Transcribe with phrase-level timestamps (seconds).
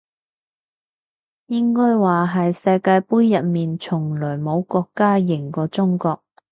[1.45, 6.23] 應該話係世界盃入面從來冇國家贏過中國